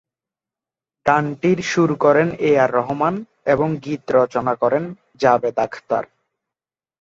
[1.05, 3.15] গানটির সুর করেন এ আর রহমান
[3.45, 4.83] এবং গীত রচনা করেন
[5.19, 6.05] জাভেদ আখতার।